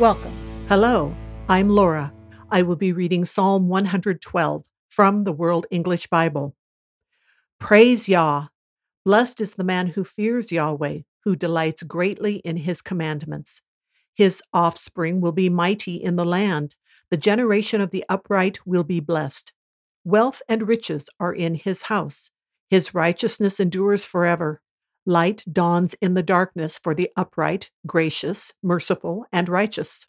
Welcome. 0.00 0.32
Hello, 0.68 1.14
I'm 1.48 1.68
Laura. 1.68 2.12
I 2.50 2.62
will 2.62 2.74
be 2.74 2.92
reading 2.92 3.24
Psalm 3.24 3.68
112 3.68 4.64
from 4.88 5.22
the 5.22 5.32
World 5.32 5.66
English 5.70 6.08
Bible. 6.08 6.56
Praise 7.60 8.08
Yah. 8.08 8.48
Blessed 9.04 9.40
is 9.40 9.54
the 9.54 9.62
man 9.62 9.86
who 9.86 10.02
fears 10.02 10.50
Yahweh, 10.50 11.02
who 11.22 11.36
delights 11.36 11.84
greatly 11.84 12.38
in 12.38 12.56
his 12.56 12.82
commandments. 12.82 13.62
His 14.14 14.42
offspring 14.52 15.20
will 15.20 15.30
be 15.30 15.48
mighty 15.48 15.94
in 15.94 16.16
the 16.16 16.24
land. 16.24 16.74
The 17.10 17.16
generation 17.16 17.80
of 17.80 17.92
the 17.92 18.04
upright 18.08 18.66
will 18.66 18.82
be 18.82 18.98
blessed. 18.98 19.52
Wealth 20.02 20.42
and 20.48 20.66
riches 20.66 21.08
are 21.20 21.32
in 21.32 21.54
his 21.54 21.82
house. 21.82 22.32
His 22.68 22.94
righteousness 22.94 23.60
endures 23.60 24.04
forever. 24.04 24.60
Light 25.06 25.44
dawns 25.52 25.94
in 26.00 26.14
the 26.14 26.22
darkness 26.22 26.78
for 26.78 26.94
the 26.94 27.10
upright, 27.14 27.70
gracious, 27.86 28.54
merciful, 28.62 29.26
and 29.30 29.50
righteous. 29.50 30.06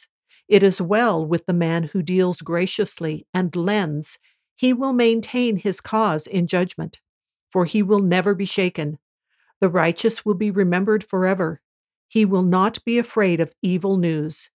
It 0.48 0.64
is 0.64 0.80
well 0.80 1.26
with 1.26 1.46
the 1.46 1.54
man 1.54 1.84
who 1.84 2.02
deals 2.02 2.42
graciously 2.42 3.28
and 3.34 3.54
lends. 3.56 4.20
He 4.56 4.72
will 4.72 4.94
maintain 4.94 5.58
his 5.58 5.82
cause 5.82 6.28
in 6.28 6.48
judgment, 6.48 7.02
for 7.50 7.66
he 7.66 7.84
will 7.84 8.00
never 8.00 8.34
be 8.34 8.46
shaken. 8.46 8.98
The 9.60 9.68
righteous 9.68 10.24
will 10.24 10.34
be 10.34 10.50
remembered 10.50 11.04
forever. 11.04 11.62
He 12.08 12.24
will 12.24 12.44
not 12.44 12.84
be 12.86 12.98
afraid 12.98 13.42
of 13.42 13.54
evil 13.62 13.98
news. 13.98 14.50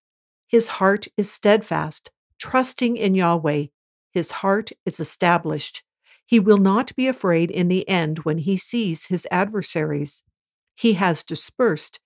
His 0.46 0.68
heart 0.68 1.06
is 1.18 1.30
steadfast, 1.30 2.10
trusting 2.38 2.96
in 2.96 3.14
Yahweh. 3.14 3.66
His 4.12 4.30
heart 4.30 4.70
is 4.86 5.00
established. 5.00 5.82
He 6.24 6.40
will 6.40 6.58
not 6.58 6.96
be 6.96 7.08
afraid 7.08 7.50
in 7.50 7.68
the 7.68 7.86
end 7.86 8.20
when 8.20 8.38
he 8.38 8.56
sees 8.56 9.06
his 9.06 9.26
adversaries. 9.30 10.22
He 10.80 10.94
has 10.94 11.22
dispersed. 11.22 12.00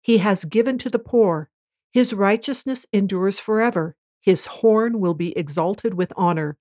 He 0.00 0.18
has 0.18 0.44
given 0.44 0.78
to 0.78 0.88
the 0.88 1.00
poor. 1.00 1.50
His 1.90 2.14
righteousness 2.14 2.86
endures 2.92 3.40
forever. 3.40 3.96
His 4.20 4.46
horn 4.46 5.00
will 5.00 5.14
be 5.14 5.36
exalted 5.36 5.94
with 5.94 6.12
honor. 6.16 6.56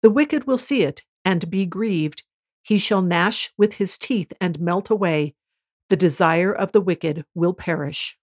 The 0.00 0.08
wicked 0.08 0.46
will 0.46 0.56
see 0.56 0.84
it 0.84 1.02
and 1.22 1.50
be 1.50 1.66
grieved. 1.66 2.22
He 2.62 2.78
shall 2.78 3.02
gnash 3.02 3.52
with 3.58 3.74
his 3.74 3.98
teeth 3.98 4.32
and 4.40 4.58
melt 4.58 4.88
away. 4.88 5.34
The 5.90 5.96
desire 5.96 6.50
of 6.50 6.72
the 6.72 6.80
wicked 6.80 7.26
will 7.34 7.52
perish. 7.52 8.16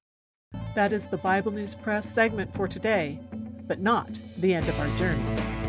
That 0.74 0.92
is 0.92 1.06
the 1.06 1.18
Bible 1.18 1.52
News 1.52 1.76
Press 1.76 2.12
segment 2.12 2.56
for 2.56 2.68
today, 2.68 3.20
but 3.68 3.82
not 3.82 4.18
the 4.40 4.56
end 4.56 4.68
of 4.68 4.80
our 4.80 4.98
journey. 4.98 5.63